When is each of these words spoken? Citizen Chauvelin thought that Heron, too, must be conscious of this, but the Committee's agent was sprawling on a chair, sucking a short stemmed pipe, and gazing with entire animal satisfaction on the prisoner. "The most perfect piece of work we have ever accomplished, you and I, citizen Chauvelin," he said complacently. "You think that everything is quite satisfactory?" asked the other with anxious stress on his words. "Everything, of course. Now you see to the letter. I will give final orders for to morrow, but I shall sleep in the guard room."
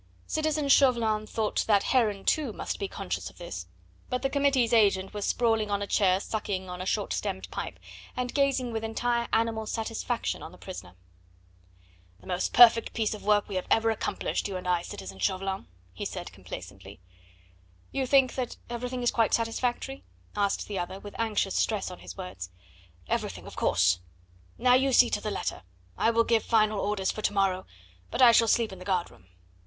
Citizen 0.25 0.67
Chauvelin 0.67 1.27
thought 1.27 1.63
that 1.67 1.83
Heron, 1.83 2.25
too, 2.25 2.51
must 2.51 2.79
be 2.79 2.87
conscious 2.87 3.29
of 3.29 3.37
this, 3.37 3.67
but 4.09 4.23
the 4.23 4.31
Committee's 4.31 4.73
agent 4.73 5.13
was 5.13 5.25
sprawling 5.25 5.69
on 5.69 5.83
a 5.83 5.85
chair, 5.85 6.19
sucking 6.19 6.67
a 6.67 6.85
short 6.87 7.13
stemmed 7.13 7.47
pipe, 7.51 7.77
and 8.17 8.33
gazing 8.33 8.71
with 8.73 8.83
entire 8.83 9.27
animal 9.31 9.67
satisfaction 9.67 10.41
on 10.41 10.51
the 10.51 10.57
prisoner. 10.57 10.95
"The 12.19 12.25
most 12.25 12.51
perfect 12.51 12.95
piece 12.95 13.13
of 13.13 13.21
work 13.23 13.47
we 13.47 13.53
have 13.57 13.67
ever 13.69 13.91
accomplished, 13.91 14.47
you 14.47 14.57
and 14.57 14.67
I, 14.67 14.81
citizen 14.81 15.19
Chauvelin," 15.19 15.67
he 15.93 16.03
said 16.03 16.33
complacently. 16.33 16.99
"You 17.91 18.07
think 18.07 18.33
that 18.33 18.57
everything 18.71 19.03
is 19.03 19.11
quite 19.11 19.35
satisfactory?" 19.35 20.03
asked 20.35 20.67
the 20.67 20.79
other 20.79 20.99
with 20.99 21.13
anxious 21.19 21.53
stress 21.53 21.91
on 21.91 21.99
his 21.99 22.17
words. 22.17 22.49
"Everything, 23.07 23.45
of 23.45 23.55
course. 23.55 23.99
Now 24.57 24.73
you 24.73 24.93
see 24.93 25.11
to 25.11 25.21
the 25.21 25.29
letter. 25.29 25.61
I 25.95 26.09
will 26.09 26.23
give 26.23 26.43
final 26.43 26.79
orders 26.79 27.11
for 27.11 27.21
to 27.21 27.33
morrow, 27.33 27.67
but 28.09 28.19
I 28.23 28.31
shall 28.31 28.47
sleep 28.47 28.71
in 28.73 28.79
the 28.79 28.83
guard 28.85 29.11
room." 29.11 29.27